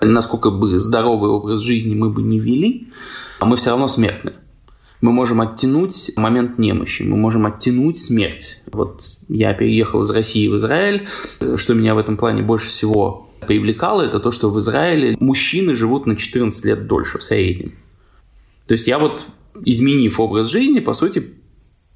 [0.00, 2.88] насколько бы здоровый образ жизни мы бы не вели,
[3.40, 4.32] мы все равно смертны.
[5.00, 8.62] Мы можем оттянуть момент немощи, мы можем оттянуть смерть.
[8.70, 11.06] Вот я переехал из России в Израиль.
[11.56, 16.06] Что меня в этом плане больше всего привлекало, это то, что в Израиле мужчины живут
[16.06, 17.72] на 14 лет дольше в среднем.
[18.66, 19.24] То есть я вот,
[19.64, 21.32] изменив образ жизни, по сути,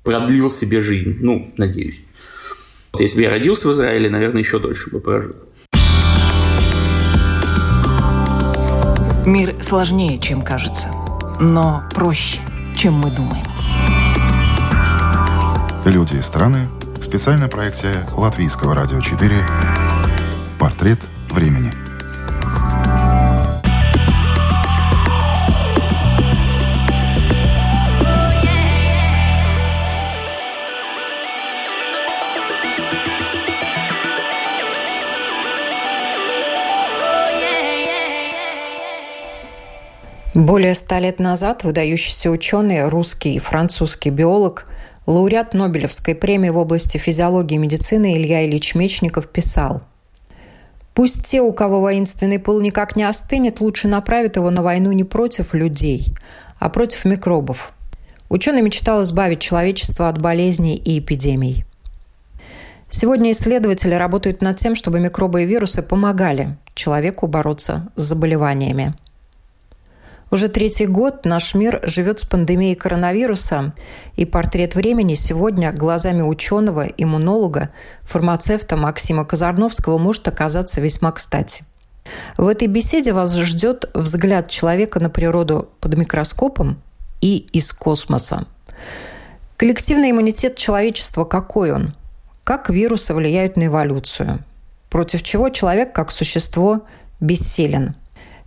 [0.02, 1.18] продлил себе жизнь.
[1.20, 2.00] Ну, надеюсь.
[2.98, 5.34] Если бы я родился в Израиле, наверное, еще дольше бы прожил.
[9.26, 10.88] Мир сложнее, чем кажется,
[11.40, 12.40] но проще,
[12.76, 13.44] чем мы думаем.
[15.86, 16.68] Люди и страны.
[17.00, 19.46] Специальная проекция Латвийского радио 4.
[20.58, 21.70] Портрет времени.
[40.34, 44.66] Более ста лет назад выдающийся ученый, русский и французский биолог,
[45.06, 49.82] лауреат Нобелевской премии в области физиологии и медицины Илья Ильич Мечников писал
[50.92, 55.04] «Пусть те, у кого воинственный пыл никак не остынет, лучше направят его на войну не
[55.04, 56.12] против людей,
[56.58, 57.72] а против микробов».
[58.28, 61.64] Ученый мечтал избавить человечество от болезней и эпидемий.
[62.90, 68.94] Сегодня исследователи работают над тем, чтобы микробы и вирусы помогали человеку бороться с заболеваниями–
[70.34, 73.72] уже третий год наш мир живет с пандемией коронавируса,
[74.16, 77.70] и портрет времени сегодня глазами ученого, иммунолога,
[78.02, 81.64] фармацевта Максима Казарновского может оказаться весьма кстати.
[82.36, 86.82] В этой беседе вас ждет взгляд человека на природу под микроскопом
[87.20, 88.44] и из космоса.
[89.56, 91.94] Коллективный иммунитет человечества какой он?
[92.42, 94.40] Как вирусы влияют на эволюцию?
[94.90, 96.82] Против чего человек как существо
[97.20, 97.94] бессилен–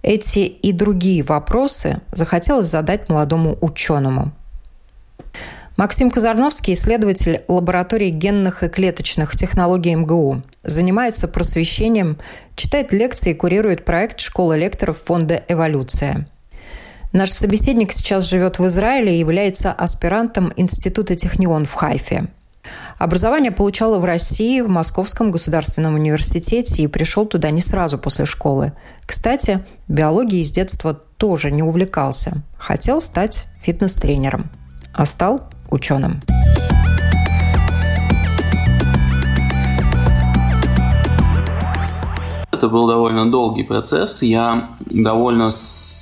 [0.08, 4.32] эти и другие вопросы захотелось задать молодому ученому.
[5.76, 12.18] Максим Казарновский, исследователь лаборатории генных и клеточных технологий МГУ, занимается просвещением,
[12.56, 16.26] читает лекции и курирует проект школы лекторов фонда «Эволюция».
[17.12, 22.28] Наш собеседник сейчас живет в Израиле и является аспирантом Института Технион в Хайфе.
[22.98, 28.74] Образование получала в России, в Московском государственном университете и пришел туда не сразу после школы.
[29.06, 32.44] Кстати, биологией с детства тоже не увлекался.
[32.58, 34.50] Хотел стать фитнес-тренером,
[34.94, 36.22] а стал ученым.
[42.52, 44.24] Это был довольно долгий процесс.
[44.24, 45.52] Я довольно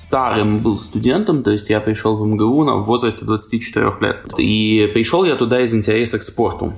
[0.05, 4.33] старым был студентом, то есть я пришел в МГУ в возрасте 24 лет.
[4.37, 6.73] И пришел я туда из интереса к спорту.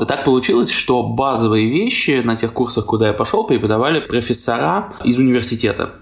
[0.00, 5.18] И так получилось, что базовые вещи на тех курсах, куда я пошел, преподавали профессора из
[5.18, 5.96] университета.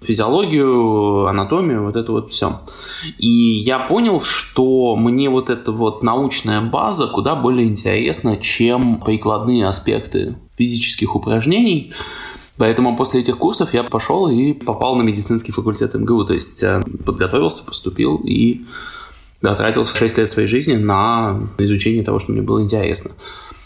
[0.00, 2.60] Физиологию, анатомию, вот это вот все.
[3.18, 9.66] И я понял, что мне вот эта вот научная база куда более интересна, чем прикладные
[9.66, 11.92] аспекты физических упражнений.
[12.58, 16.24] Поэтому после этих курсов я пошел и попал на медицинский факультет МГУ.
[16.24, 18.62] То есть э, подготовился, поступил и
[19.40, 23.12] да, тратил 6 лет своей жизни на изучение того, что мне было интересно.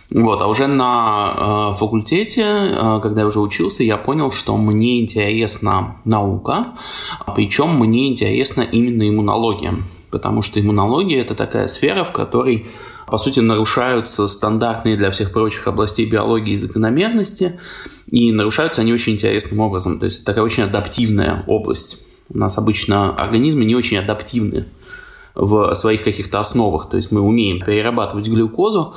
[0.09, 5.01] Вот, а уже на э, факультете, э, когда я уже учился, я понял, что мне
[5.01, 6.67] интересна наука,
[7.35, 9.75] причем мне интересна именно иммунология,
[10.11, 12.67] потому что иммунология это такая сфера, в которой
[13.07, 17.61] по сути, нарушаются стандартные для всех прочих областей биологии закономерности,
[18.11, 19.99] и нарушаются они очень интересным образом.
[19.99, 22.03] То есть такая очень адаптивная область.
[22.29, 24.67] У нас обычно организмы не очень адаптивны
[25.35, 26.89] в своих каких-то основах.
[26.89, 28.95] То есть мы умеем перерабатывать глюкозу,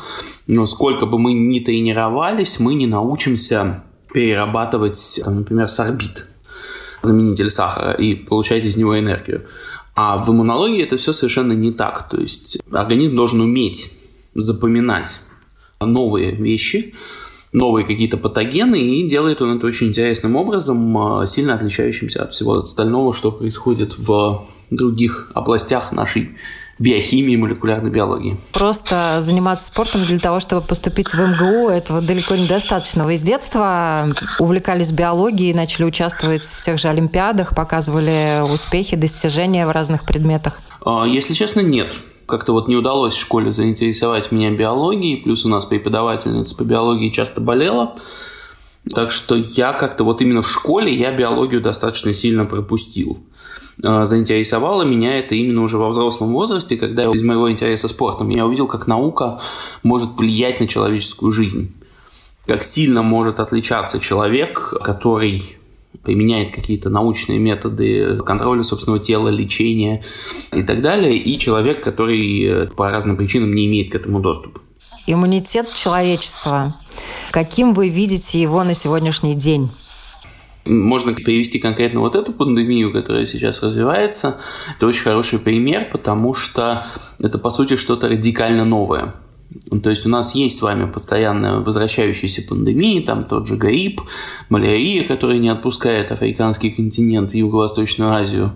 [0.47, 6.26] но сколько бы мы ни тренировались, мы не научимся перерабатывать, например, сорбит,
[7.03, 9.46] заменитель сахара, и получать из него энергию.
[9.96, 12.09] А в иммунологии это все совершенно не так.
[12.09, 13.91] То есть организм должен уметь
[14.35, 15.22] запоминать
[15.79, 16.94] новые вещи,
[17.51, 22.59] новые какие-то патогены, и делает он это очень интересным образом, а, сильно отличающимся от всего
[22.59, 26.31] остального, что происходит в других областях нашей
[26.78, 28.37] биохимии, молекулярной биологии.
[28.53, 33.03] Просто заниматься спортом для того, чтобы поступить в МГУ, этого далеко недостаточно.
[33.03, 34.08] Вы с детства
[34.40, 40.61] увлекались биологией, начали участвовать в тех же олимпиадах, показывали успехи, достижения в разных предметах?
[40.85, 41.93] А, если честно, нет
[42.29, 47.09] как-то вот не удалось в школе заинтересовать меня биологией, плюс у нас преподавательница по биологии
[47.09, 47.96] часто болела.
[48.93, 53.20] Так что я как-то вот именно в школе я биологию достаточно сильно пропустил.
[53.84, 58.46] А, заинтересовало меня это именно уже во взрослом возрасте, когда из моего интереса спортом я
[58.46, 59.41] увидел, как наука
[59.84, 61.75] может влиять на человеческую жизнь.
[62.46, 65.59] Как сильно может отличаться человек, который
[66.03, 70.03] применяет какие-то научные методы контроля собственного тела, лечения
[70.53, 74.62] и так далее, и человек, который по разным причинам не имеет к этому доступа.
[75.08, 76.76] Иммунитет человечества.
[77.32, 79.70] Каким вы видите его на сегодняшний день?
[80.66, 84.38] Можно привести конкретно вот эту пандемию, которая сейчас развивается.
[84.78, 86.85] Это очень хороший пример, потому что
[87.18, 89.16] это, по сути, что-то радикально новое.
[89.81, 94.01] То есть у нас есть с вами постоянно возвращающиеся пандемии, там тот же грипп,
[94.49, 98.51] малярия, которая не отпускает африканский континент Юго-Восточную Азию.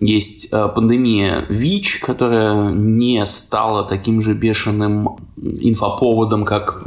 [0.00, 6.84] Есть э, пандемия ВИЧ, которая не стала таким же бешеным инфоповодом, как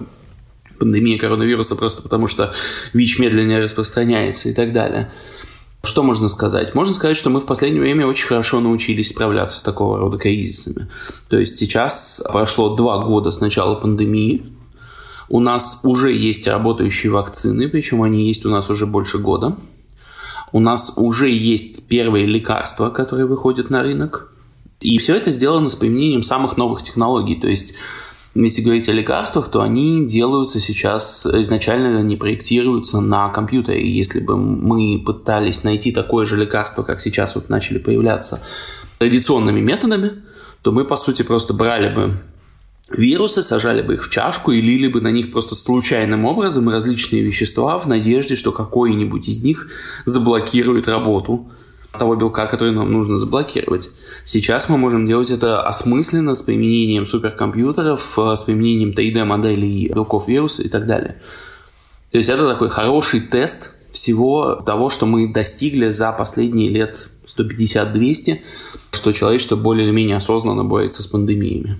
[0.77, 2.53] пандемия коронавируса, просто потому что
[2.93, 5.11] ВИЧ медленнее распространяется и так далее.
[5.87, 6.75] Что можно сказать?
[6.75, 10.89] Можно сказать, что мы в последнее время очень хорошо научились справляться с такого рода кризисами.
[11.29, 14.43] То есть сейчас прошло два года с начала пандемии,
[15.29, 19.55] у нас уже есть работающие вакцины, причем они есть у нас уже больше года.
[20.51, 24.29] У нас уже есть первые лекарства, которые выходят на рынок.
[24.81, 27.35] И все это сделано с применением самых новых технологий.
[27.35, 27.75] То есть
[28.35, 33.81] если говорить о лекарствах, то они делаются сейчас, изначально не проектируются на компьютере.
[33.81, 38.41] И если бы мы пытались найти такое же лекарство, как сейчас вот начали появляться
[38.99, 40.23] традиционными методами,
[40.61, 42.19] то мы, по сути, просто брали бы
[42.89, 47.21] вирусы, сажали бы их в чашку и лили бы на них просто случайным образом различные
[47.21, 49.69] вещества в надежде, что какой-нибудь из них
[50.05, 51.51] заблокирует работу
[51.97, 53.89] того белка, который нам нужно заблокировать.
[54.25, 60.63] Сейчас мы можем делать это осмысленно с применением суперкомпьютеров, э, с применением 3D-моделей белков вируса
[60.63, 61.21] и так далее.
[62.11, 68.41] То есть это такой хороший тест всего того, что мы достигли за последние лет 150-200,
[68.91, 71.79] что человечество более или менее осознанно борется с пандемиями.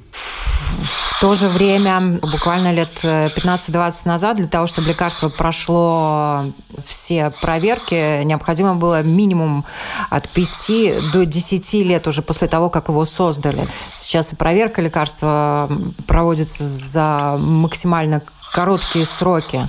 [1.19, 6.43] То же время, буквально лет 15-20 назад, для того, чтобы лекарство прошло
[6.85, 9.65] все проверки, необходимо было минимум
[10.11, 13.67] от 5 до 10 лет уже после того, как его создали.
[13.95, 15.67] Сейчас и проверка лекарства
[16.05, 18.21] проводится за максимально
[18.53, 19.67] короткие сроки.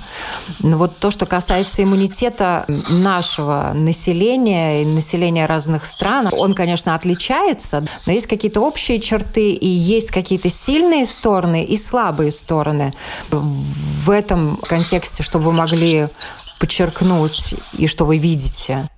[0.59, 7.85] Но вот то, что касается иммунитета нашего населения и населения разных стран, он, конечно, отличается,
[8.05, 12.93] но есть какие-то общие черты и есть какие-то сильные стороны и слабые стороны.
[13.29, 16.07] В этом контексте, что вы могли
[16.59, 18.89] подчеркнуть и что вы видите?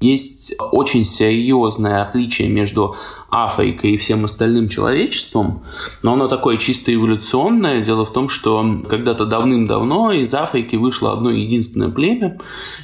[0.00, 2.96] Есть очень серьезное отличие между
[3.30, 5.62] Африкой и всем остальным человечеством,
[6.02, 7.84] но оно такое чисто эволюционное.
[7.84, 12.38] Дело в том, что когда-то давным-давно из Африки вышло одно единственное племя,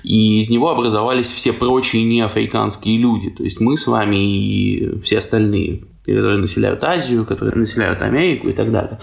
[0.05, 5.19] и из него образовались все прочие неафриканские люди, то есть мы с вами и все
[5.19, 5.83] остальные
[6.14, 8.99] которые населяют Азию, которые населяют Америку и так далее.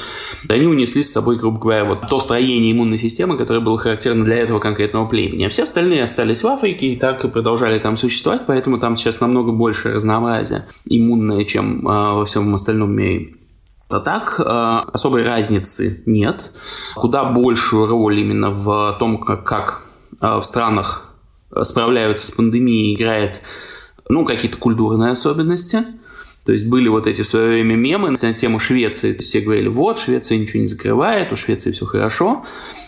[0.48, 4.38] Они унесли с собой, грубо говоря, вот то строение иммунной системы, которое было характерно для
[4.38, 5.44] этого конкретного племени.
[5.44, 9.20] А все остальные остались в Африке и так и продолжали там существовать, поэтому там сейчас
[9.20, 13.36] намного больше разнообразия иммунное, чем э, во всем остальном мире.
[13.90, 16.52] А так э, особой разницы нет.
[16.96, 19.84] Куда большую роль именно в том, как, как
[20.22, 21.10] э, в странах
[21.62, 23.42] справляются с пандемией, играет
[24.10, 25.80] ну, какие-то культурные особенности–
[26.46, 29.14] то есть были вот эти в свое время мемы на тему Швеции.
[29.18, 32.46] Все говорили, вот, Швеция ничего не закрывает, у Швеции все хорошо.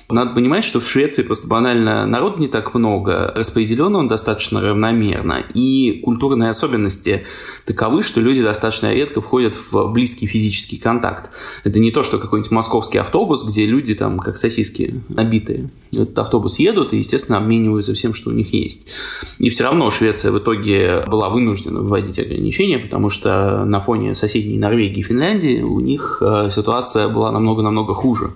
[0.09, 5.43] Надо понимать, что в Швеции просто банально народ не так много, распределен он достаточно равномерно,
[5.53, 7.23] и культурные особенности
[7.65, 11.31] таковы, что люди достаточно редко входят в близкий физический контакт.
[11.63, 15.71] Это не то, что какой-нибудь московский автобус, где люди там как сосиски набитые.
[15.91, 18.85] Этот автобус едут и, естественно, обмениваются всем, что у них есть.
[19.39, 24.59] И все равно Швеция в итоге была вынуждена вводить ограничения, потому что на фоне соседней
[24.59, 28.33] Норвегии и Финляндии у них э, ситуация была намного-намного хуже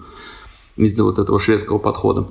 [0.85, 2.27] из-за вот этого шведского подхода.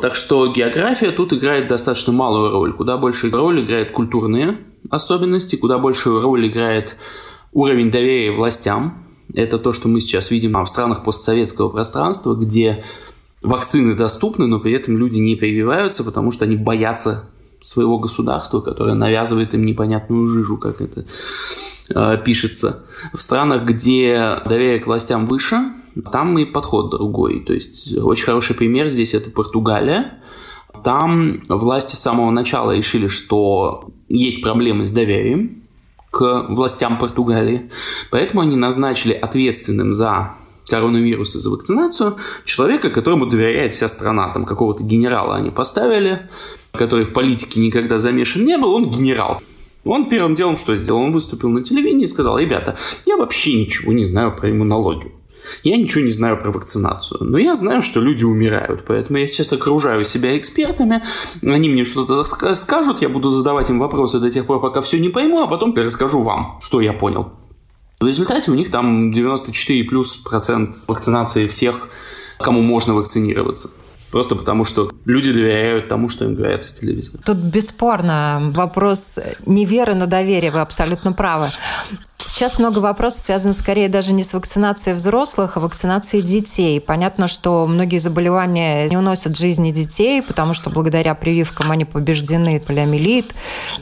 [0.00, 2.72] Так что география тут играет достаточно малую роль.
[2.72, 6.96] Куда больше роль играет культурные особенности, куда большую роль играет
[7.52, 9.04] уровень доверия властям.
[9.34, 12.84] Это то, что мы сейчас видим в странах постсоветского пространства, где
[13.42, 17.28] вакцины доступны, но при этом люди не прививаются, потому что они боятся
[17.62, 21.04] своего государства, которое навязывает им непонятную жижу, как это
[21.94, 22.84] э, пишется.
[23.12, 25.72] В странах, где доверие к властям выше,
[26.12, 27.40] там и подход другой.
[27.40, 30.18] То есть очень хороший пример здесь это Португалия.
[30.84, 35.62] Там власти с самого начала решили, что есть проблемы с доверием
[36.10, 37.70] к властям Португалии.
[38.10, 40.34] Поэтому они назначили ответственным за
[40.68, 44.32] коронавирус и за вакцинацию человека, которому доверяет вся страна.
[44.32, 46.28] Там какого-то генерала они поставили,
[46.72, 49.42] который в политике никогда замешан не был, он генерал.
[49.84, 51.00] Он первым делом что сделал?
[51.00, 55.12] Он выступил на телевидении и сказал, ребята, я вообще ничего не знаю про иммунологию.
[55.62, 59.52] Я ничего не знаю про вакцинацию, но я знаю, что люди умирают, поэтому я сейчас
[59.52, 61.02] окружаю себя экспертами,
[61.42, 65.08] они мне что-то скажут, я буду задавать им вопросы до тех пор, пока все не
[65.08, 67.32] пойму, а потом расскажу вам, что я понял.
[68.00, 71.88] В результате у них там 94 плюс процент вакцинации всех,
[72.38, 73.70] кому можно вакцинироваться.
[74.10, 77.20] Просто потому, что люди доверяют тому, что им говорят из телевизора.
[77.24, 80.50] Тут бесспорно вопрос не веры, но доверия.
[80.50, 81.46] Вы абсолютно правы.
[82.22, 86.80] Сейчас много вопросов связано скорее даже не с вакцинацией взрослых, а вакцинацией детей.
[86.80, 93.34] Понятно, что многие заболевания не уносят жизни детей, потому что благодаря прививкам они побеждены полиомиелит,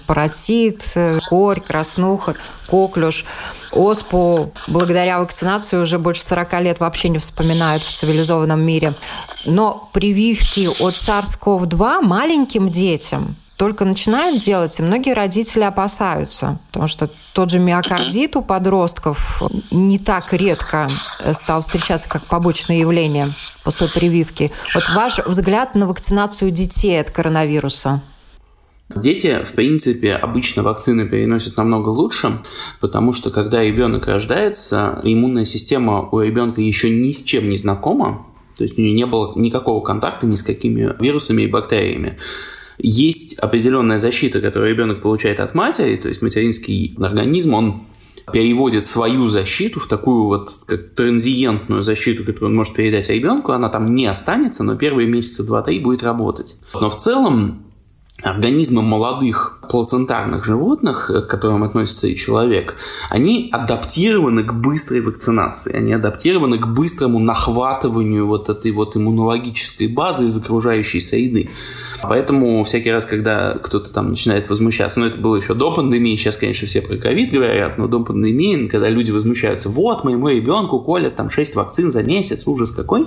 [0.07, 0.83] паротит,
[1.29, 2.37] корь, краснуха,
[2.69, 3.25] коклюш.
[3.73, 8.95] Оспу благодаря вакцинации уже больше 40 лет вообще не вспоминают в цивилизованном мире.
[9.47, 17.11] Но прививки от SARS-CoV-2 маленьким детям только начинают делать, и многие родители опасаются, потому что
[17.35, 20.87] тот же миокардит у подростков не так редко
[21.33, 23.27] стал встречаться как побочное явление
[23.65, 24.53] после прививки.
[24.75, 28.01] Вот ваш взгляд на вакцинацию детей от коронавируса?
[28.95, 32.39] Дети, в принципе, обычно вакцины переносят намного лучше,
[32.81, 38.25] потому что когда ребенок рождается, иммунная система у ребенка еще ни с чем не знакома,
[38.57, 42.19] то есть у нее не было никакого контакта ни с какими вирусами и бактериями.
[42.79, 47.83] Есть определенная защита, которую ребенок получает от матери, то есть материнский организм, он
[48.33, 53.69] переводит свою защиту в такую вот как транзиентную защиту, которую он может передать ребенку, она
[53.69, 56.57] там не останется, но первые месяца два-три будет работать.
[56.75, 57.65] Но в целом
[58.23, 62.75] организмы молодых плацентарных животных, к которым относится и человек,
[63.11, 70.27] они адаптированы к быстрой вакцинации, они адаптированы к быстрому нахватыванию вот этой вот иммунологической базы
[70.27, 71.51] из окружающей среды.
[72.03, 76.37] Поэтому всякий раз, когда кто-то там начинает возмущаться, ну это было еще до пандемии, сейчас,
[76.37, 81.17] конечно, все про ковид говорят, но до пандемии, когда люди возмущаются, вот моему ребенку колят
[81.17, 83.07] там 6 вакцин за месяц, ужас какой,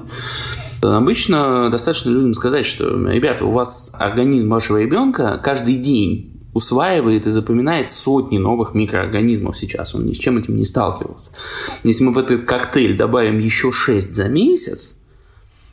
[0.82, 7.32] Обычно достаточно людям сказать, что, ребята, у вас организм вашего ребенка каждый день усваивает и
[7.32, 9.94] запоминает сотни новых микроорганизмов сейчас.
[9.94, 11.32] Он ни с чем этим не сталкивался.
[11.84, 14.98] Если мы в этот коктейль добавим еще 6 за месяц,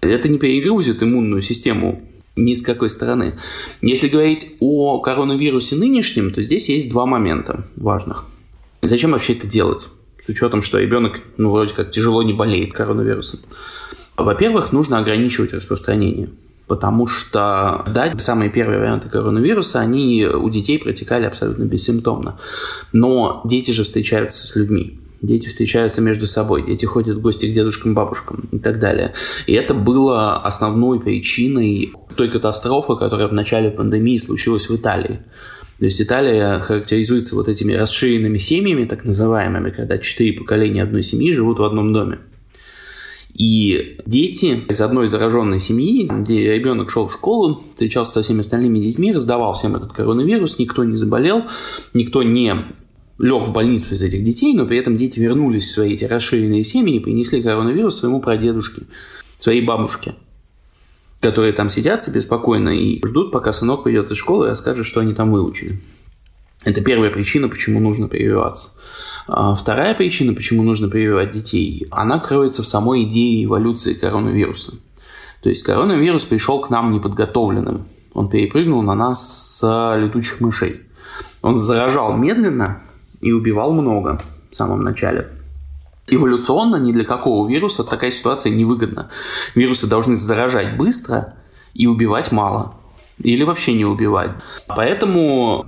[0.02, 2.02] это не перегрузит иммунную систему
[2.38, 3.34] ни с какой стороны.
[3.82, 8.24] Если говорить о коронавирусе нынешнем, то здесь есть два момента важных.
[8.82, 9.88] Зачем вообще это делать?
[10.20, 13.40] С учетом, что ребенок, ну, вроде как тяжело не болеет коронавирусом.
[14.16, 16.30] Во-первых, нужно ограничивать распространение.
[16.66, 22.38] Потому что, да, самые первые варианты коронавируса, они у детей протекали абсолютно бессимптомно.
[22.92, 25.00] Но дети же встречаются с людьми.
[25.20, 29.14] Дети встречаются между собой, дети ходят в гости к дедушкам, бабушкам и так далее.
[29.46, 35.20] И это было основной причиной той катастрофы, которая в начале пандемии случилась в Италии.
[35.78, 41.32] То есть Италия характеризуется вот этими расширенными семьями, так называемыми, когда четыре поколения одной семьи
[41.32, 42.18] живут в одном доме.
[43.34, 48.80] И дети из одной зараженной семьи, где ребенок шел в школу, встречался со всеми остальными
[48.80, 51.44] детьми, раздавал всем этот коронавирус, никто не заболел,
[51.94, 52.52] никто не
[53.18, 56.64] лег в больницу из этих детей, но при этом дети вернулись в свои эти расширенные
[56.64, 58.82] семьи и принесли коронавирус своему прадедушке,
[59.38, 60.14] своей бабушке,
[61.20, 65.00] которые там сидят себе спокойно и ждут, пока сынок придет из школы и расскажет, что
[65.00, 65.80] они там выучили.
[66.64, 68.70] Это первая причина, почему нужно прививаться.
[69.26, 74.74] А вторая причина, почему нужно прививать детей, она кроется в самой идее эволюции коронавируса.
[75.42, 77.86] То есть коронавирус пришел к нам неподготовленным.
[78.12, 80.80] Он перепрыгнул на нас с летучих мышей.
[81.42, 82.82] Он заражал медленно
[83.20, 84.20] и убивал много
[84.50, 85.28] в самом начале.
[86.06, 89.10] Эволюционно ни для какого вируса такая ситуация невыгодна.
[89.54, 91.34] Вирусы должны заражать быстро
[91.74, 92.74] и убивать мало.
[93.18, 94.30] Или вообще не убивать.
[94.68, 95.66] Поэтому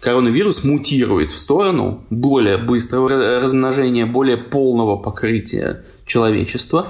[0.00, 3.08] коронавирус мутирует в сторону более быстрого
[3.40, 6.88] размножения, более полного покрытия человечества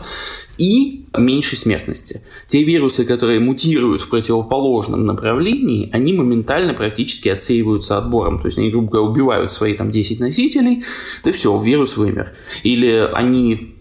[0.59, 2.23] и меньшей смертности.
[2.47, 8.39] Те вирусы, которые мутируют в противоположном направлении, они моментально практически отсеиваются отбором.
[8.39, 10.85] То есть они, грубо говоря, убивают свои там 10 носителей,
[11.25, 12.33] и все, вирус вымер.
[12.63, 13.77] Или они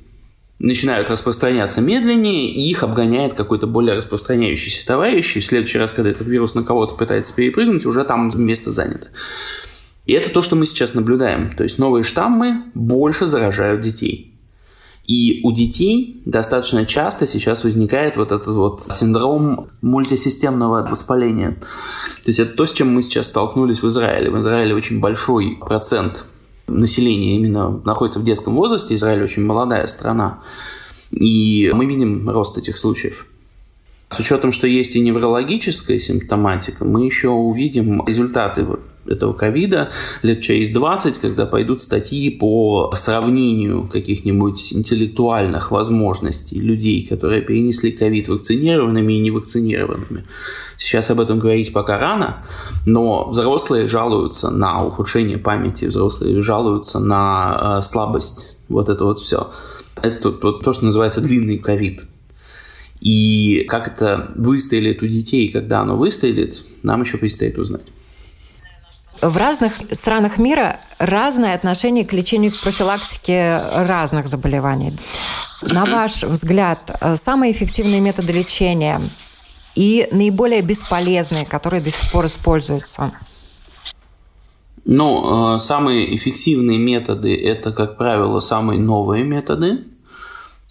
[0.59, 6.11] начинают распространяться медленнее, и их обгоняет какой-то более распространяющийся товарищ, и в следующий раз, когда
[6.11, 9.07] этот вирус на кого-то пытается перепрыгнуть, уже там место занято.
[10.05, 11.55] И это то, что мы сейчас наблюдаем.
[11.55, 14.30] То есть новые штаммы больше заражают детей.
[15.11, 21.57] И у детей достаточно часто сейчас возникает вот этот вот синдром мультисистемного воспаления.
[22.23, 24.31] То есть это то, с чем мы сейчас столкнулись в Израиле.
[24.31, 26.23] В Израиле очень большой процент
[26.67, 28.95] населения именно находится в детском возрасте.
[28.95, 30.43] Израиль очень молодая страна.
[31.11, 33.25] И мы видим рост этих случаев.
[34.07, 38.65] С учетом, что есть и неврологическая симптоматика, мы еще увидим результаты
[39.05, 39.91] этого ковида
[40.21, 48.27] лет через 20, когда пойдут статьи по сравнению каких-нибудь интеллектуальных возможностей людей, которые перенесли ковид
[48.27, 50.25] вакцинированными и невакцинированными.
[50.77, 52.43] Сейчас об этом говорить пока рано,
[52.85, 59.51] но взрослые жалуются на ухудшение памяти, взрослые жалуются на э, слабость, вот это вот все.
[60.01, 62.01] Это вот то, что называется длинный ковид.
[62.99, 67.81] И как это выстрелит у детей, когда оно выстрелит, нам еще предстоит узнать.
[69.21, 74.97] В разных странах мира разное отношение к лечению, к профилактике разных заболеваний.
[75.61, 78.99] На ваш взгляд, самые эффективные методы лечения
[79.75, 83.11] и наиболее бесполезные, которые до сих пор используются?
[84.83, 89.85] Ну, э, самые эффективные методы– это, как правило, самые новые методы.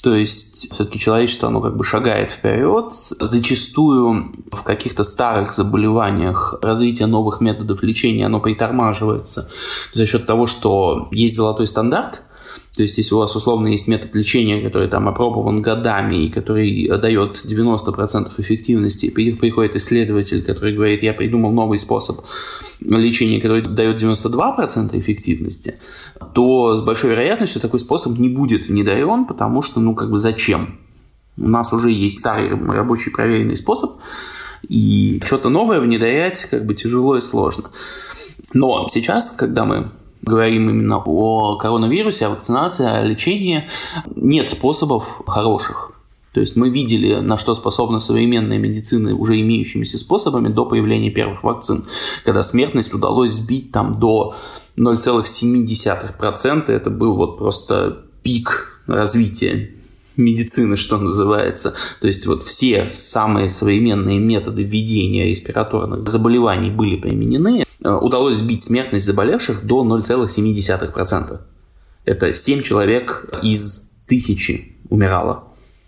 [0.03, 2.93] То есть все-таки человечество, оно как бы шагает вперед.
[3.21, 9.51] Зачастую в каких-то старых заболеваниях развитие новых методов лечения, оно притормаживается
[9.93, 12.23] за счет того, что есть золотой стандарт–
[12.75, 16.89] то есть, если у вас условно есть метод лечения, который там опробован годами и который
[16.89, 22.21] дает 90% эффективности, приходит исследователь, который говорит, я придумал новый способ
[22.81, 25.79] лечения, который дает 92% эффективности,
[26.33, 30.79] то с большой вероятностью такой способ не будет внедрен, потому что, ну, как бы зачем?
[31.37, 33.93] У нас уже есть старый рабочий проверенный способ,
[34.69, 37.71] и что-то новое внедрять как бы тяжело и сложно.
[38.53, 39.91] Но сейчас, когда мы
[40.23, 43.69] говорим именно о коронавирусе, о вакцинации, о лечении,
[44.15, 45.93] нет способов хороших.
[46.33, 51.43] То есть мы видели, на что способна современная медицина уже имеющимися способами до появления первых
[51.43, 51.87] вакцин,
[52.25, 54.37] когда смертность удалось сбить там до
[54.77, 56.71] 0,7%.
[56.71, 59.71] Это был вот просто пик развития
[60.17, 61.75] медицины, что называется.
[62.01, 67.65] То есть вот все самые современные методы введения респираторных заболеваний были применены.
[67.83, 71.41] Э, удалось сбить смертность заболевших до 0,7%.
[72.05, 75.45] Это 7 человек из тысячи умирало.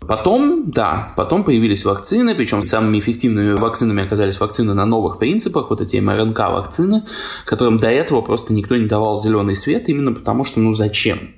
[0.07, 5.81] Потом, да, потом появились вакцины, причем самыми эффективными вакцинами оказались вакцины на новых принципах, вот
[5.81, 7.03] эти МРНК-вакцины,
[7.45, 11.35] которым до этого просто никто не давал зеленый свет, именно потому что, ну зачем?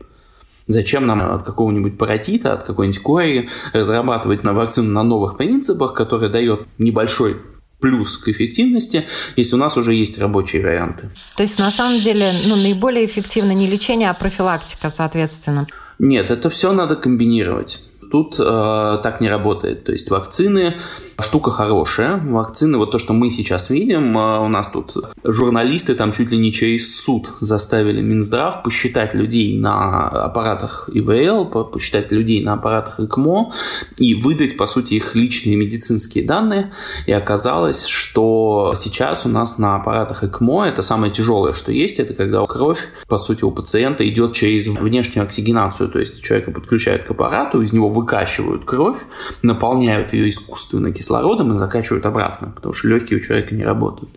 [0.67, 6.29] Зачем нам от какого-нибудь паротита, от какой-нибудь кори разрабатывать на вакцину на новых принципах, которая
[6.29, 7.37] дает небольшой
[7.79, 11.09] плюс к эффективности, если у нас уже есть рабочие варианты.
[11.37, 15.67] То есть, на самом деле, ну, наиболее эффективно не лечение, а профилактика, соответственно?
[15.99, 17.81] Нет, это все надо комбинировать.
[18.11, 19.83] Тут э, так не работает.
[19.83, 20.75] То есть вакцины
[21.21, 22.17] штука хорошая.
[22.17, 26.37] Вакцины, вот то, что мы сейчас видим, э, у нас тут журналисты там чуть ли
[26.37, 33.53] не через суд заставили Минздрав посчитать людей на аппаратах ИВЛ, посчитать людей на аппаратах ЭКМО
[33.97, 36.73] и выдать, по сути, их личные медицинские данные.
[37.05, 42.13] И оказалось, что сейчас у нас на аппаратах ЭКМО это самое тяжелое, что есть, это
[42.13, 47.11] когда кровь, по сути, у пациента идет через внешнюю оксигенацию, то есть человека подключают к
[47.11, 48.97] аппарату, из него выкачивают кровь,
[49.41, 54.11] наполняют ее искусственно кислородом и закачивают обратно, потому что легкие у человека не работают.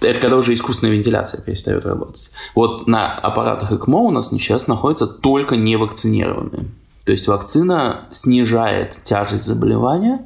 [0.00, 2.30] Это когда уже искусственная вентиляция перестает работать.
[2.54, 6.66] Вот на аппаратах ЭКМО у нас сейчас находятся только невакцинированные.
[7.04, 10.24] То есть вакцина снижает тяжесть заболевания,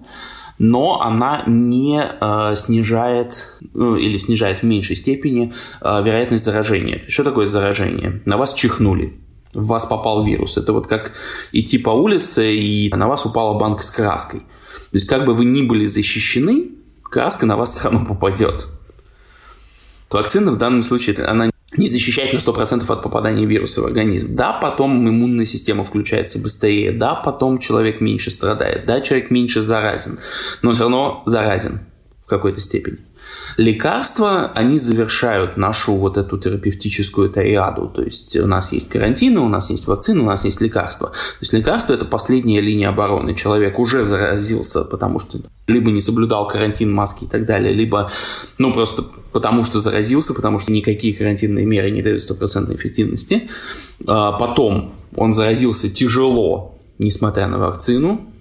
[0.59, 7.03] но она не э, снижает ну, или снижает в меньшей степени э, вероятность заражения.
[7.09, 8.21] Что такое заражение?
[8.27, 9.15] На вас чихнули,
[9.55, 10.57] в вас попал вирус.
[10.59, 11.13] Это вот как
[11.53, 14.43] идти по улице и на вас упала банка с краской.
[14.91, 16.71] То есть, как бы вы ни были защищены,
[17.03, 18.69] краска на вас все равно попадет.
[20.11, 24.35] Вакцина в данном случае, она не защищает на 100% от попадания вируса в организм.
[24.35, 30.19] Да, потом иммунная система включается быстрее, да, потом человек меньше страдает, да, человек меньше заразен,
[30.61, 31.81] но все равно заразен
[32.25, 32.99] в какой-то степени.
[33.57, 37.89] Лекарства, они завершают нашу вот эту терапевтическую триаду.
[37.89, 41.09] То есть у нас есть карантины, у нас есть вакцины, у нас есть лекарства.
[41.09, 43.35] То есть лекарство– это последняя линия обороны.
[43.35, 48.11] Человек уже заразился, потому что либо не соблюдал карантин, маски и так далее, либо,
[48.59, 53.49] ну, просто потому что заразился, потому что никакие карантинные меры не дают стопроцентной эффективности.
[54.07, 58.32] А потом он заразился тяжело, несмотря на вакцину,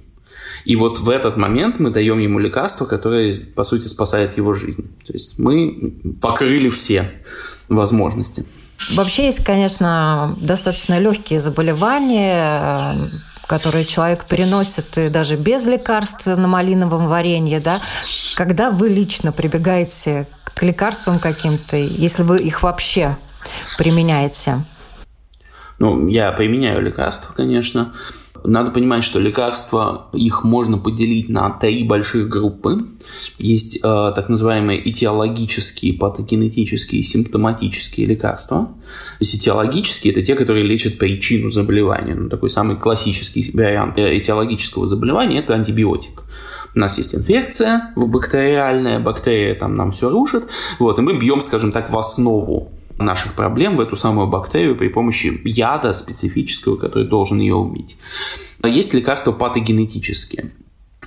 [0.65, 4.89] и вот в этот момент мы даем ему лекарство, которое, по сути, спасает его жизнь.
[5.05, 7.11] То есть мы покрыли все
[7.67, 8.45] возможности.
[8.93, 12.95] Вообще есть, конечно, достаточно легкие заболевания,
[13.47, 17.81] которые человек переносит и даже без лекарств на малиновом варенье, да,
[18.35, 23.17] когда вы лично прибегаете к лекарствам каким-то, если вы их вообще
[23.77, 24.63] применяете?
[25.79, 27.93] Ну, я применяю лекарства, конечно.
[28.43, 32.79] Надо понимать, что лекарства, их можно поделить на три больших группы.
[33.37, 38.65] Есть э, так называемые этиологические, патогенетические симптоматические лекарства.
[38.65, 42.15] То есть этиологические– это те, которые лечат причину заболевания.
[42.15, 46.23] Ну, такой самый классический вариант этиологического заболевания– это антибиотик.
[46.73, 50.45] У нас есть инфекция бактериальная, бактерия там нам все рушит,
[50.79, 52.71] вот, и мы бьем, скажем так, в основу
[53.01, 57.97] наших проблем в эту самую бактерию при помощи яда специфического, который должен ее убить.
[58.63, 60.51] Есть лекарства патогенетические.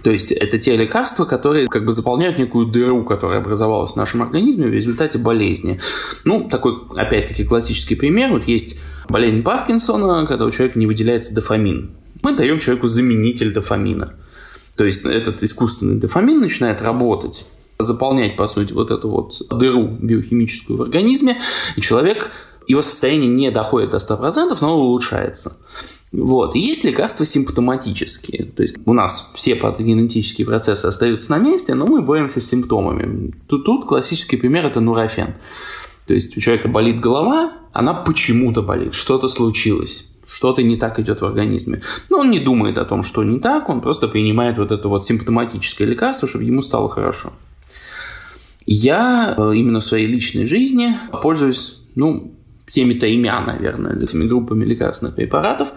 [0.03, 4.21] То есть это те лекарства, которые как бы заполняют некую дыру, которая образовалась в нашем
[4.21, 5.81] организме в результате болезни.
[6.25, 8.31] Ну, такой, опять-таки, классический пример.
[8.31, 8.79] Вот есть
[9.09, 11.93] болезнь Паркинсона, когда у человека не выделяется дофамин.
[12.23, 14.15] Мы даем человеку заменитель дофамина.
[14.77, 17.47] То есть этот искусственный дофамин начинает работать
[17.79, 21.39] заполнять, по сути, вот эту вот дыру биохимическую в организме,
[21.77, 22.31] и человек,
[22.67, 25.57] его состояние не доходит до 100%, но улучшается.
[26.13, 26.55] Вот.
[26.55, 28.45] И есть лекарства симптоматические.
[28.45, 33.35] То есть у нас все патогенетические процессы остаются на месте, но мы боремся с симптомами.
[33.49, 35.35] Тут, тут классический пример– это нурофен.
[36.07, 41.21] То есть у человека болит голова, она почему-то болит, что-то случилось что-то не так идет
[41.21, 41.83] в организме.
[42.11, 45.07] Но он не думает о том, что не так, он просто принимает вот это вот
[45.07, 47.33] симптоматическое лекарство, чтобы ему стало хорошо.
[48.67, 52.35] Я э, именно в своей личной жизни пользуюсь, ну,
[52.67, 55.69] всеми тремя, наверное, этими группами лекарственных препаратов.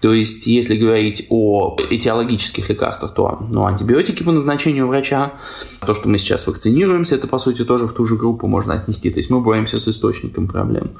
[0.00, 5.32] То есть, если говорить о этиологических лекарствах, то ну, антибиотики по назначению врача,
[5.80, 9.10] то, что мы сейчас вакцинируемся, это, по сути, тоже в ту же группу можно отнести.
[9.10, 10.90] То есть, мы боремся с источником проблем.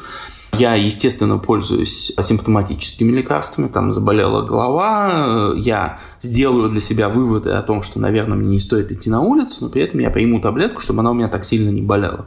[0.59, 3.69] Я, естественно, пользуюсь симптоматическими лекарствами.
[3.69, 8.93] Там заболела голова, я сделаю для себя выводы о том, что, наверное, мне не стоит
[8.93, 11.71] идти на улицу, но при этом я приму таблетку, чтобы она у меня так сильно
[11.71, 12.27] не болела.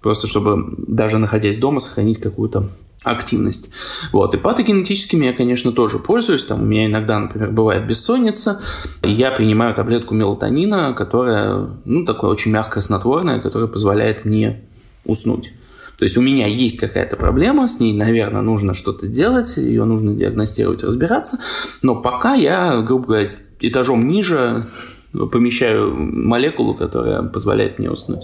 [0.00, 2.68] Просто чтобы даже находясь дома сохранить какую-то
[3.02, 3.70] активность.
[4.12, 4.34] Вот.
[4.34, 6.44] И патогенетическими я, конечно, тоже пользуюсь.
[6.44, 8.60] Там у меня иногда, например, бывает бессонница.
[9.02, 14.62] Я принимаю таблетку мелатонина, которая, ну, такое очень мягкое снотворное, которое позволяет мне
[15.04, 15.52] уснуть.
[16.00, 20.14] То есть у меня есть какая-то проблема, с ней, наверное, нужно что-то делать, ее нужно
[20.14, 21.38] диагностировать, разбираться.
[21.82, 24.64] Но пока я, грубо говоря, этажом ниже
[25.12, 28.22] помещаю молекулу, которая позволяет мне уснуть.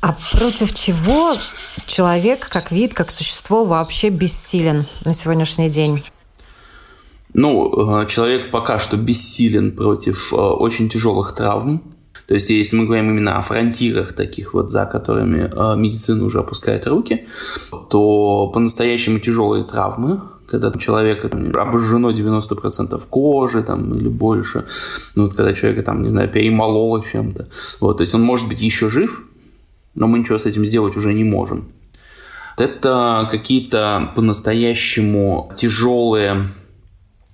[0.00, 1.36] А против чего
[1.86, 6.02] человек как вид, как существо вообще бессилен на сегодняшний день?
[7.32, 11.93] Ну, э, человек пока что бессилен против э, очень тяжелых травм,
[12.26, 16.38] то есть, если мы говорим именно о фронтирах таких вот, за которыми э, медицина уже
[16.38, 17.26] опускает руки,
[17.90, 24.64] то по-настоящему тяжелые травмы, когда у человека там, обожжено 90% кожи там, или больше,
[25.14, 27.48] ну, вот, когда человека там, не знаю, перемололо чем-то,
[27.80, 29.22] вот, то есть он может быть еще жив,
[29.94, 31.68] но мы ничего с этим сделать уже не можем.
[32.56, 36.48] Это какие-то по-настоящему тяжелые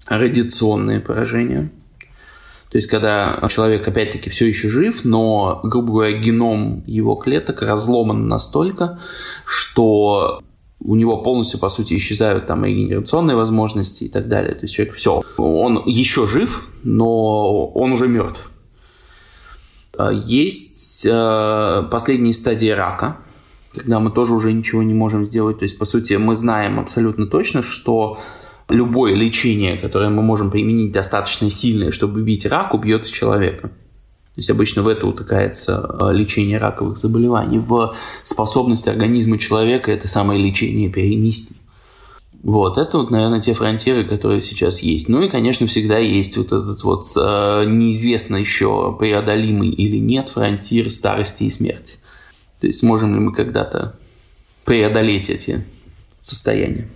[0.08, 1.70] радиационные поражения–
[2.70, 8.28] то есть, когда человек, опять-таки, все еще жив, но, грубо говоря, геном его клеток разломан
[8.28, 9.00] настолько,
[9.44, 10.40] что
[10.78, 14.54] у него полностью, по сути, исчезают там регенерационные возможности и так далее.
[14.54, 18.50] То есть человек все, он еще жив, но он уже мертв.
[19.98, 23.18] А, есть э, последние стадии рака,
[23.74, 25.58] когда мы тоже уже ничего не можем сделать.
[25.58, 28.18] То есть, по сути, мы знаем абсолютно точно, что
[28.70, 33.68] любое лечение, которое мы можем применить достаточно сильное, чтобы убить рак, убьет человека.
[33.68, 37.58] То есть обычно в это утыкается э, лечение раковых заболеваний.
[37.58, 41.54] В способность организма человека это самое лечение перенести.
[42.42, 45.08] Вот, это вот, наверное, те фронтиры, которые сейчас есть.
[45.08, 50.90] Ну и, конечно, всегда есть вот этот вот э, неизвестно еще преодолимый или нет фронтир
[50.90, 51.96] старости и смерти.
[52.60, 53.98] То есть сможем ли мы когда-то
[54.64, 55.64] преодолеть эти
[56.20, 56.88] состояния.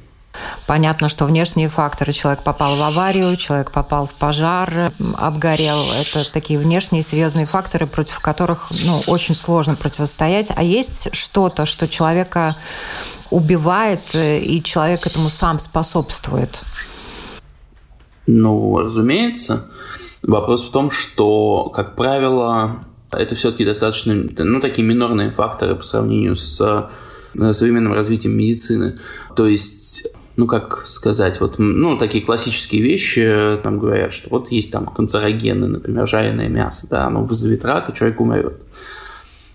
[0.66, 2.12] Понятно, что внешние факторы.
[2.12, 5.84] Человек попал в аварию, человек попал в пожар, обгорел.
[5.92, 10.50] Это такие внешние серьезные факторы, против которых ну, очень сложно противостоять.
[10.54, 12.56] А есть что-то, что человека
[13.30, 16.60] убивает, э, и человек этому сам способствует?
[18.26, 19.66] Ну, разумеется.
[20.22, 26.36] Вопрос в том, что, как правило, это все-таки достаточно, ну, такие минорные факторы по сравнению
[26.36, 28.98] с э, современным развитием медицины.
[29.36, 34.70] То есть ну, как сказать, вот, ну, такие классические вещи, там говорят, что вот есть
[34.70, 38.60] там канцерогены, например, жареное мясо, да, оно вызовет рак, и человек умрет.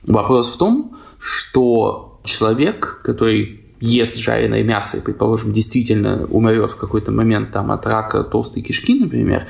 [0.04, 7.12] Вопрос в том, что человек, который ест жареное мясо и, предположим, действительно умрет в какой-то
[7.12, 9.46] момент там от рака толстой кишки, например,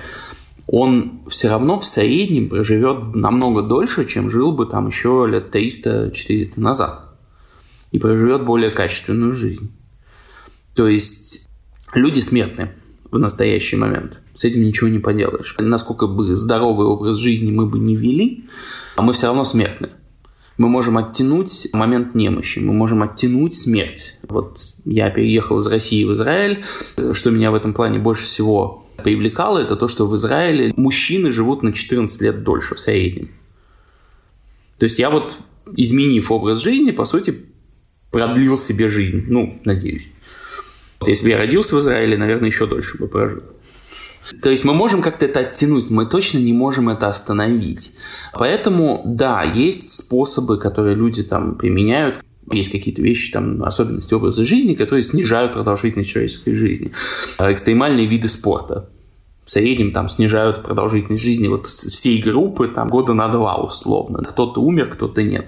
[0.66, 6.60] он все равно в среднем проживет намного дольше, чем жил бы там еще лет 300-400
[6.60, 7.06] назад.
[7.92, 9.72] И проживет более качественную жизнь.
[10.80, 11.50] То есть
[11.94, 12.70] люди смертны.
[13.12, 14.20] в настоящий момент.
[14.34, 15.54] С этим ничего не поделаешь.
[15.60, 18.46] Насколько бы здоровый образ жизни мы бы не вели,
[18.98, 19.90] мы все равно смертны.
[20.58, 24.20] Мы можем оттянуть момент немощи, мы можем оттянуть смерть.
[24.30, 26.64] Вот я переехал из России в Израиль.
[27.12, 31.62] Что меня в этом плане больше всего привлекало, это то, что в Израиле мужчины живут
[31.62, 33.32] на 14 лет дольше в среднем.
[34.78, 35.34] То есть я вот,
[35.76, 37.48] изменив образ жизни, по сути,
[38.12, 39.26] продлил себе жизнь.
[39.28, 40.08] Ну, надеюсь.
[41.06, 43.42] Если бы я родился в Израиле, наверное, еще дольше бы прожил.
[44.42, 47.94] То есть мы можем как-то это оттянуть, мы точно не можем это остановить.
[48.34, 54.76] Поэтому, да, есть способы, которые люди там применяют, есть какие-то вещи, там, особенности образа жизни,
[54.76, 56.92] которые снижают продолжительность человеческой жизни.
[57.40, 58.90] Экстремальные виды спорта
[59.46, 64.24] в среднем там снижают продолжительность жизни вот всей группы там года на два условно.
[64.24, 65.48] Кто-то умер, кто-то нет.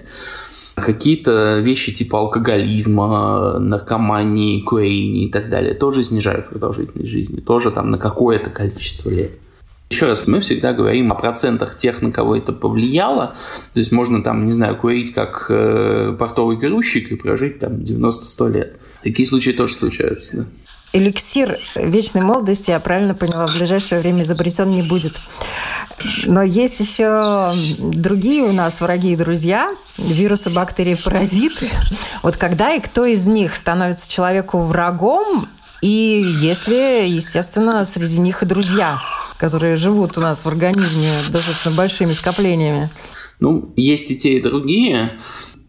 [0.82, 7.90] Какие-то вещи типа алкоголизма, наркомании, курения и так далее тоже снижают продолжительность жизни, тоже там
[7.90, 9.32] на какое-то количество лет.
[9.92, 13.34] Еще раз, мы всегда говорим о процентах тех, на кого это повлияло.
[13.74, 18.52] То есть можно там, не знаю, курить как э, портовый грузчик и прожить там 90-100
[18.52, 18.76] лет.
[19.02, 20.46] Такие случаи тоже случаются, да.
[20.92, 25.12] Эликсир вечной молодости, я правильно поняла, в ближайшее время изобретен не будет.
[26.26, 31.68] Но есть еще другие у нас враги и друзья, вирусы, бактерии, паразиты.
[32.22, 35.46] Вот когда и кто из них становится человеку врагом,
[35.80, 38.98] и если, естественно, среди них и друзья,
[39.38, 42.90] которые живут у нас в организме достаточно большими скоплениями.
[43.40, 45.18] Ну, есть и те, и другие.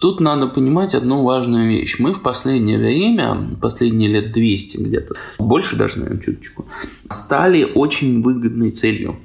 [0.03, 1.95] Тут надо понимать одну важную вещь.
[1.97, 6.65] Мы в последнее время, последние лет 200 где-то, больше даже, наверное, чуточку,
[7.09, 9.15] стали очень выгодной целью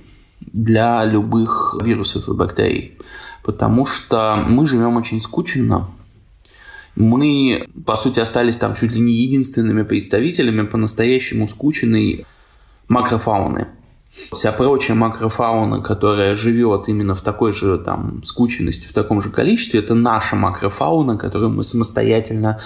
[0.40, 2.92] для любых вирусов и бактерий.
[3.42, 5.88] Потому что мы живем очень скучно,
[6.94, 12.24] мы, по сути, остались там чуть ли не единственными представителями по-настоящему скученной
[12.86, 13.66] макрофауны.
[14.32, 19.80] Вся прочая макрофауна, которая живет именно в такой же там скученности, в таком же количестве,
[19.80, 22.60] это наша макрофауна, которую мы самостоятельно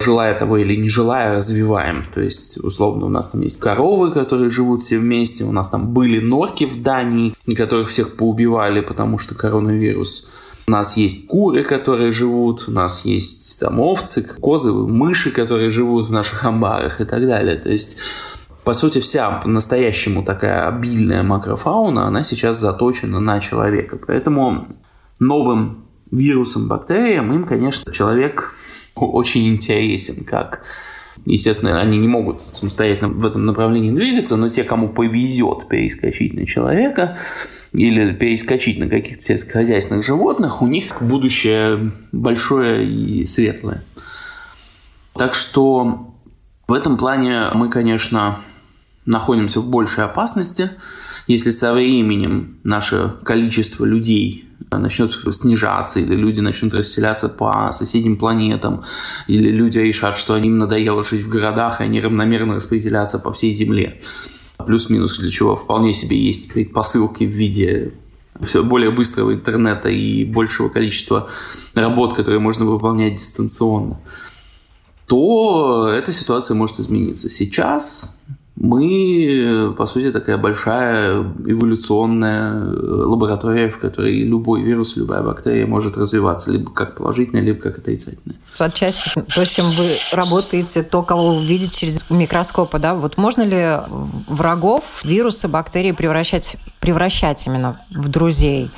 [0.00, 2.04] желая того или не желая, развиваем.
[2.14, 5.88] То есть, условно, у нас там есть коровы, которые живут все вместе, у нас там
[5.88, 10.28] были норки в Дании, которых всех поубивали, потому что коронавирус.
[10.66, 16.08] У нас есть куры, которые живут, у нас есть там овцы, козы, мыши, которые живут
[16.08, 17.56] в наших амбарах и так далее.
[17.56, 17.96] То есть
[18.68, 23.98] по сути, вся по-настоящему такая обильная макрофауна, она сейчас заточена на человека.
[24.06, 24.76] Поэтому
[25.18, 28.52] новым вирусом, бактериям им, конечно, человек
[28.94, 30.64] очень интересен, как
[31.24, 36.46] Естественно, они не могут самостоятельно в этом направлении двигаться, но те, кому повезет перескочить на
[36.46, 37.16] человека
[37.72, 43.82] или перескочить на каких-то сельскохозяйственных животных, у них будущее большое и светлое.
[45.14, 46.14] Так что
[46.68, 48.40] в этом плане мы, конечно,
[49.08, 50.70] находимся в большей опасности.
[51.26, 58.84] Если со временем наше количество людей начнет снижаться, или люди начнут расселяться по соседним планетам,
[59.26, 63.54] или люди решат, что им надоело жить в городах, и они равномерно распределяться по всей
[63.54, 64.02] Земле.
[64.58, 67.94] Плюс-минус для чего вполне себе есть предпосылки в виде
[68.44, 71.28] все более быстрого интернета и большего количества
[71.74, 74.00] работ, которые можно выполнять дистанционно,
[75.06, 77.30] то эта ситуация может измениться.
[77.30, 78.17] Сейчас
[78.60, 82.60] мы, по сути, такая большая эволюционная
[83.06, 88.36] лаборатория, в которой любой вирус, любая бактерия может развиваться либо как положительная, либо как отрицательная.
[88.58, 93.80] Отчасти, то, чем вы работаете, то, кого вы видите через микроскопы, да, вот можно ли
[94.26, 98.70] врагов, вирусы, бактерии превращать, превращать именно в друзей?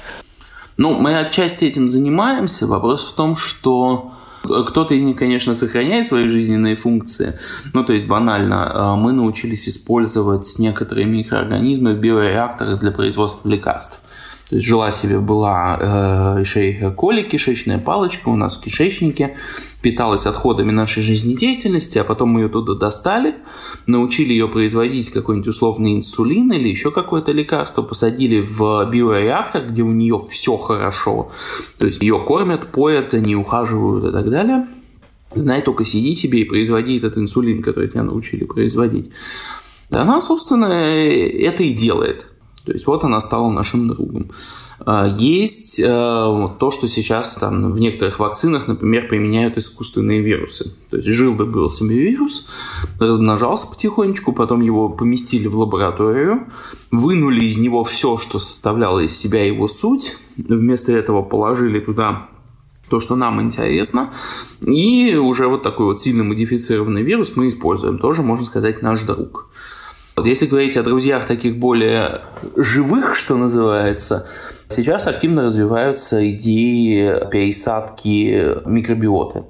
[0.77, 2.67] Ну, мы отчасти этим занимаемся.
[2.67, 4.13] Вопрос в том, что
[4.43, 7.39] кто-то из них, конечно, сохраняет свои жизненные функции.
[7.73, 14.01] Ну, то есть банально, а, мы научились использовать некоторые микроорганизмы в биореакторах для производства лекарств.
[14.51, 15.79] То есть жила себе была
[16.41, 19.37] э, шейха коли, кишечная палочка у нас в кишечнике,
[19.81, 23.37] питалась отходами нашей жизнедеятельности, а потом мы ее туда достали,
[23.87, 29.93] научили ее производить какой-нибудь условный инсулин или еще какое-то лекарство, посадили в биореактор, где у
[29.93, 31.31] нее все хорошо.
[31.79, 34.67] То есть ее кормят, поят, за ней ухаживают и так далее.
[35.33, 39.13] Знай только сиди себе и производи этот инсулин, который тебя научили производить.
[39.91, 42.30] Она, собственно, это и делает.
[42.65, 44.31] То есть вот она стала нашим другом.
[44.87, 50.73] А, есть э, то, что сейчас там, в некоторых вакцинах, например, применяют искусственные вирусы.
[50.89, 52.47] То есть жил да был себе вирус,
[52.99, 56.47] размножался потихонечку, потом его поместили в лабораторию,
[56.91, 62.29] вынули из него все, что составляло из себя его суть, вместо этого положили туда
[62.89, 64.13] то, что нам интересно.
[64.63, 67.99] И уже вот такой вот сильно модифицированный вирус мы используем.
[67.99, 69.50] Тоже, можно сказать, наш друг.
[70.21, 72.21] Вот если говорить о друзьях таких более
[72.55, 74.29] живых, что называется,
[74.69, 79.45] сейчас активно развиваются идеи пересадки микробиоты.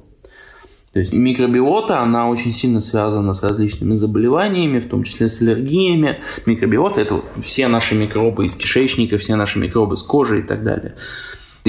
[0.93, 6.21] То есть микробиота, она очень сильно связана с различными заболеваниями, в том числе с аллергиями.
[6.47, 10.95] Микробиота– это все наши микробы из кишечника, все наши микробы с кожи и так далее.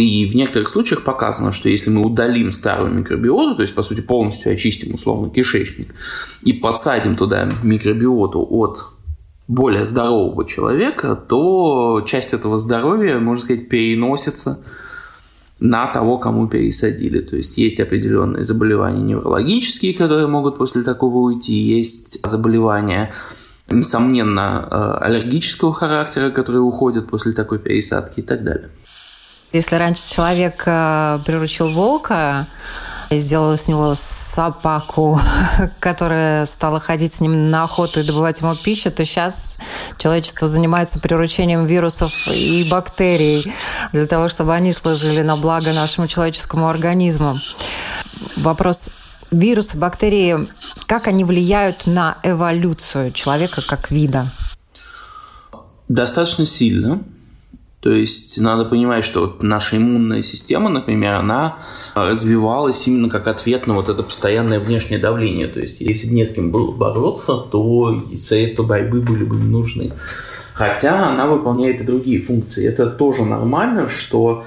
[0.02, 4.02] И в некоторых случаях показано, что если мы удалим старую микробиоту, то есть, по сути,
[4.02, 5.94] полностью очистим, условно, кишечник,
[6.44, 8.86] и подсадим туда микробиоту от
[9.48, 14.64] более здорового человека, то часть этого здоровья, можно сказать, переносится
[15.60, 17.20] на того, кому пересадили.
[17.20, 23.14] То есть есть определенные заболевания неврологические, которые могут после такого уйти, есть заболевания,
[23.70, 28.70] несомненно, э, аллергического характера, которые уходят после такой пересадки и так далее.
[29.54, 32.48] Если раньше человек э, приручил волка,
[33.10, 35.20] сделала с него собаку,
[35.80, 39.58] которая стала ходить с ним на охоту и добывать ему пищу, то сейчас
[39.98, 43.54] человечество занимается приручением вирусов и бактерий
[43.92, 47.38] для того, чтобы они служили на благо нашему человеческому организму.
[48.38, 48.90] Вопрос
[49.32, 50.48] вирусы, бактерии,
[50.88, 54.28] как они влияют на эволюцию человека как вида?
[55.90, 57.04] Достаточно сильно.
[57.82, 61.58] То есть надо понимать, что вот наша иммунная система, например, она
[61.96, 65.48] развивалась именно как ответ на вот это постоянное внешнее давление.
[65.48, 69.50] То есть если бы не с кем было бороться, то средства борьбы были бы не
[69.50, 69.94] нужны.
[70.54, 72.68] Хотя она выполняет и другие функции.
[72.68, 74.44] Это тоже нормально, что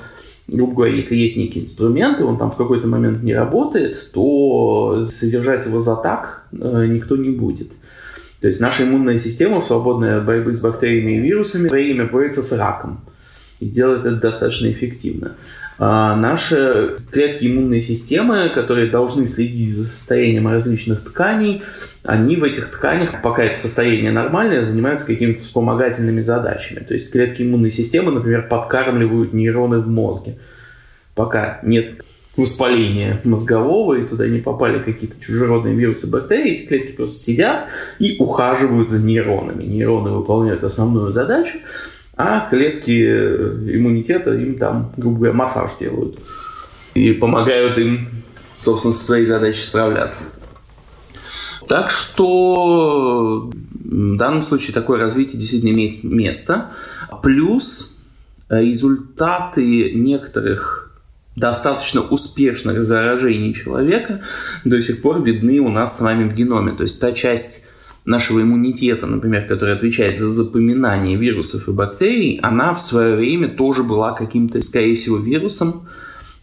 [0.46, 5.04] грубо говоря, если есть некий инструмент, и он там в какой-то момент не работает, то
[5.10, 7.72] содержать его за так э, никто не будет.
[8.40, 12.52] То есть наша иммунная система в свободной борьбы с бактериями и вирусами время борется с
[12.52, 13.00] раком
[13.60, 15.36] и делает это достаточно эффективно.
[15.76, 21.62] А наши клетки иммунной системы, которые должны следить за состоянием различных тканей,
[22.04, 26.80] они в этих тканях, пока это состояние нормальное, занимаются какими-то вспомогательными задачами.
[26.80, 30.38] То есть клетки иммунной системы, например, подкармливают нейроны в мозге.
[31.14, 32.04] Пока нет
[32.36, 37.66] воспаления мозгового, и туда не попали какие-то чужеродные вирусы, бактерии, эти клетки просто сидят
[37.98, 39.64] и ухаживают за нейронами.
[39.64, 41.58] Нейроны выполняют основную задачу,
[42.16, 43.02] а клетки
[43.74, 46.18] иммунитета им там, грубо говоря, массаж делают.
[46.94, 48.08] И помогают им,
[48.56, 50.24] собственно, со своей задачей справляться.
[51.68, 56.70] Так что в данном случае такое развитие действительно имеет место.
[57.22, 57.98] Плюс
[58.48, 60.84] результаты некоторых
[61.36, 64.22] достаточно успешных заражений человека
[64.64, 66.72] до сих пор видны у нас с вами в геноме.
[66.72, 67.66] То есть та часть
[68.04, 73.82] нашего иммунитета, например, который отвечает за запоминание вирусов и бактерий, она в свое время тоже
[73.82, 75.88] была каким-то, скорее всего, вирусом,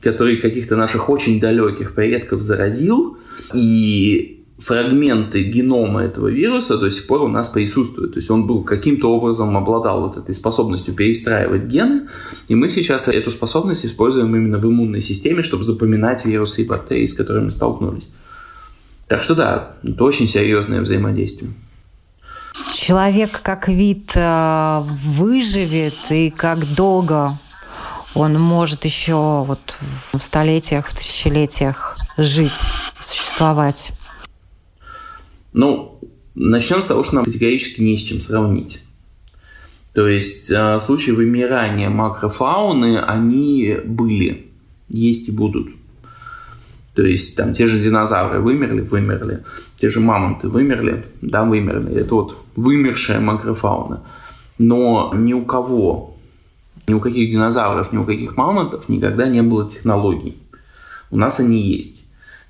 [0.01, 3.17] который каких-то наших очень далеких предков заразил,
[3.53, 8.13] и фрагменты генома этого вируса до сих пор у нас присутствуют.
[8.13, 12.07] То есть он был каким-то образом обладал вот этой способностью перестраивать гены,
[12.47, 17.05] и мы сейчас эту способность используем именно в иммунной системе, чтобы запоминать вирусы и бактерии,
[17.05, 18.07] с которыми столкнулись.
[19.11, 21.51] Так что да, это очень серьезное взаимодействие.
[22.73, 27.37] Человек как вид э, выживет и как долго
[28.15, 29.59] он может еще вот
[30.13, 32.57] в столетиях, в тысячелетиях жить,
[32.97, 33.91] существовать?
[35.51, 35.99] Ну,
[36.33, 38.79] начнем с того, что нам категорически не с чем сравнить.
[39.91, 44.53] То есть э, случаи вымирания макрофауны, они были,
[44.87, 45.80] есть и будут.
[46.93, 49.43] То есть там те же динозавры вымерли, вымерли,
[49.77, 51.95] те же мамонты вымерли, да, вымерли.
[51.95, 54.01] Это вот вымершая макрофауна.
[54.57, 56.17] Но ни у кого,
[56.87, 60.37] ни у каких динозавров, ни у каких мамонтов никогда не было технологий.
[61.09, 62.03] У нас они есть.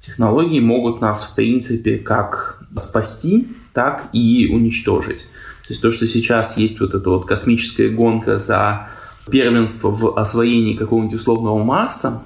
[0.06, 5.20] Технологии могут нас, в принципе, как спасти, так и уничтожить.
[5.68, 8.90] То есть то, что сейчас есть вот эта вот космическая гонка за
[9.30, 12.24] первенство в освоении какого-нибудь условного Марса,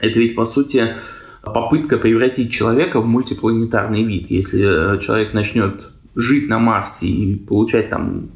[0.00, 0.94] это ведь, по сути,
[1.42, 4.30] попытка превратить человека в мультипланетарный вид.
[4.30, 8.30] Если э, человек начнет жить на Марсе и получать там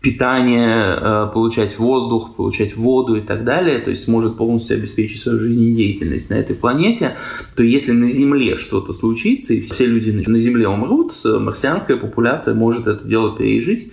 [0.00, 5.38] питание, э, получать воздух, получать воду и так далее, то есть сможет полностью обеспечить свою
[5.38, 7.16] жизнедеятельность на этой планете,
[7.54, 12.88] то если на Земле что-то случится, и все люди на Земле умрут, марсианская популяция может
[12.88, 13.92] это дело пережить,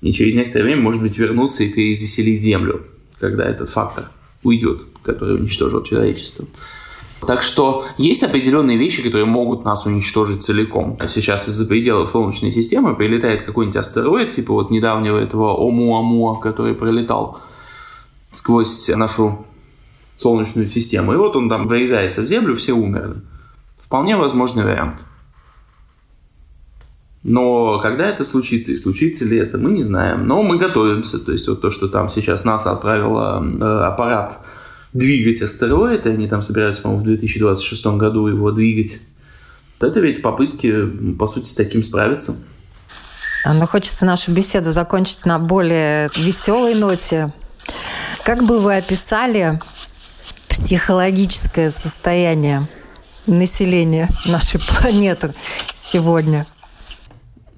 [0.00, 2.84] и через некоторое время, может быть, вернуться и перезаселить Землю,
[3.18, 4.10] когда этот фактор
[4.44, 6.44] уйдет, который уничтожил человечество.
[7.26, 10.98] Так что есть определенные вещи, которые могут нас уничтожить целиком.
[11.08, 17.40] Сейчас из-за пределов Солнечной системы прилетает какой-нибудь астероид, типа вот недавнего этого Омуамуа, который пролетал
[18.30, 19.46] сквозь нашу
[20.16, 21.12] Солнечную систему.
[21.12, 23.16] И вот он там врезается в Землю, все умерли.
[23.80, 25.00] Вполне возможный вариант.
[27.24, 30.26] Но когда это случится и случится ли это, мы не знаем.
[30.26, 31.18] Но мы готовимся.
[31.18, 34.38] То есть вот то, что там сейчас НАСА отправила э, аппарат
[34.92, 38.98] двигать астероид, и они там собираются, по-моему, в 2026 году его двигать.
[39.80, 40.86] Это ведь попытки,
[41.18, 42.36] по сути, с таким справиться.
[43.44, 47.32] А, Но ну, хочется нашу беседу закончить на более веселой ноте.
[48.24, 49.60] Как бы вы описали
[50.48, 52.66] психологическое состояние
[53.26, 55.34] населения нашей планеты
[55.74, 56.42] сегодня?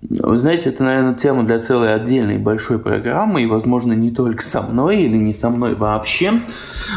[0.02, 4.62] Вы знаете, это, наверное, тема для целой отдельной большой программы, и, возможно, не только со
[4.62, 6.40] мной или не со мной вообще.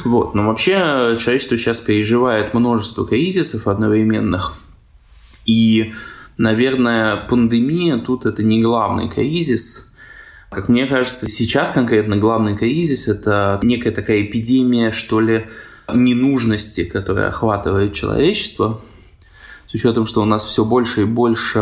[0.05, 0.35] Вот.
[0.35, 4.53] Но вообще человечество сейчас переживает множество кризисов одновременных.
[5.45, 5.93] И,
[6.37, 9.93] наверное, пандемия тут это не главный кризис.
[10.49, 15.47] Как мне кажется, сейчас конкретно главный кризис– это некая такая эпидемия, что ли,
[15.93, 18.79] ненужности, которая охватывает человечество.
[19.67, 21.59] С учетом, что у нас все больше и больше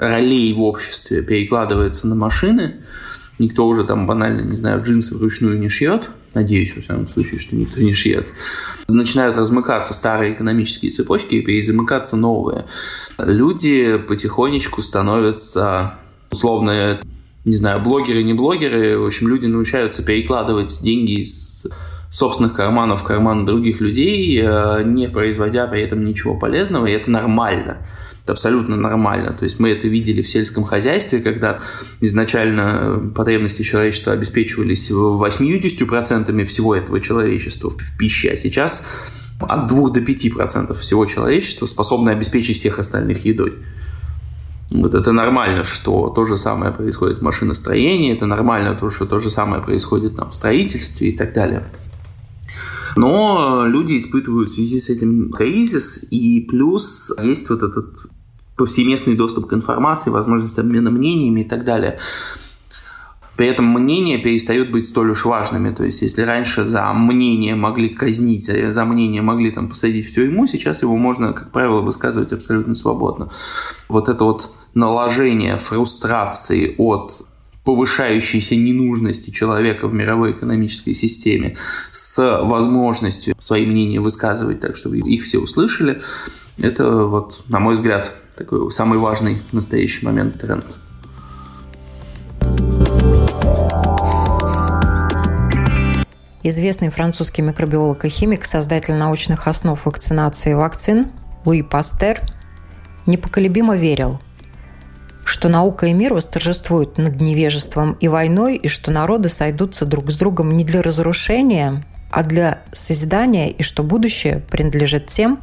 [0.00, 2.76] ролей в обществе перекладывается на машины.
[3.38, 6.10] Никто уже там банально, не знаю, джинсы вручную не шьет.
[6.32, 8.26] Надеюсь, во всяком случае, что никто не шьет.
[8.88, 12.64] Начинают размыкаться старые экономические цепочки и перезамыкаться новые.
[13.18, 15.94] Люди потихонечку становятся,
[16.30, 17.00] условно,
[17.44, 21.66] не знаю, блогеры, не блогеры, в общем, люди научаются перекладывать деньги из
[22.10, 27.10] собственных карманов в карман других людей, э, не производя при этом ничего полезного, и это
[27.10, 27.78] нормально.
[28.22, 29.32] Это абсолютно нормально.
[29.32, 31.60] То есть мы это видели в сельском хозяйстве, когда
[32.00, 38.84] изначально потребности человечества обеспечивались 80% всего этого человечества в пище, а сейчас
[39.40, 43.54] от 2 до 5% всего человечества способны обеспечить всех остальных едой.
[44.70, 49.18] Вот это нормально, что то же самое происходит в машиностроении, это нормально, то, что то
[49.18, 51.64] же самое происходит там, в строительстве и так далее.
[52.96, 57.86] Но люди испытывают в связи с этим кризис, и плюс есть вот этот
[58.56, 61.98] повсеместный доступ к информации, возможность обмена мнениями и так далее.
[63.36, 65.72] При этом мнения перестают быть столь уж важными.
[65.74, 70.46] То есть, если раньше за мнение могли казнить, за мнение могли там посадить в тюрьму,
[70.46, 73.30] сейчас его можно, как правило, высказывать абсолютно свободно.
[73.88, 77.22] Вот это вот наложение фрустрации от
[77.70, 81.56] повышающейся ненужности человека в мировой экономической системе
[81.92, 86.02] с возможностью свои мнения высказывать так, чтобы их все услышали,
[86.58, 90.66] это вот, на мой взгляд, такой самый важный в настоящий момент тренд.
[96.42, 101.06] Известный французский микробиолог и химик, создатель научных основ вакцинации и вакцин
[101.44, 102.20] Луи Пастер
[103.06, 104.18] непоколебимо верил,
[105.30, 110.16] что наука и мир восторжествуют над невежеством и войной, и что народы сойдутся друг с
[110.16, 115.38] другом не для разрушения, а для созидания, и что будущее принадлежит тем,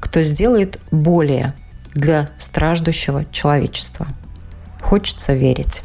[0.00, 1.54] кто сделает более
[1.94, 4.08] для страждущего человечества.
[4.82, 5.84] Хочется верить.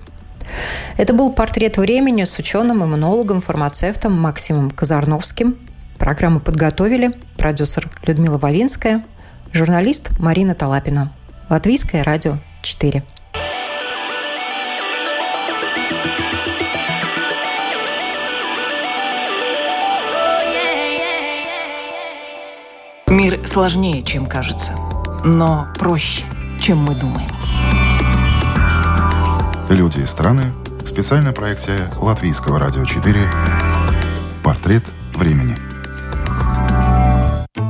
[0.98, 5.58] Это был портрет времени с ученым, иммунологом, фармацевтом Максимом Казарновским.
[6.00, 9.06] Программу подготовили продюсер Людмила Вавинская,
[9.54, 11.14] журналист Марина Талапина.
[11.48, 13.04] Латвийское радио 4.
[23.16, 24.74] Мир сложнее, чем кажется
[25.26, 26.24] но проще,
[26.60, 27.28] чем мы думаем.
[29.70, 30.54] Люди и страны.
[30.86, 33.32] Специальная проекция Латвийского радио 4.
[34.44, 34.84] Портрет
[35.16, 35.56] времени.